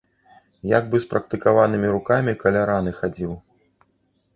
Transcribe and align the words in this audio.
Як 0.77 0.83
бы 0.95 1.01
спрактыкаванымі 1.03 1.93
рукамі 1.95 2.37
каля 2.43 2.67
раны 2.75 2.91
хадзіў. 3.05 3.41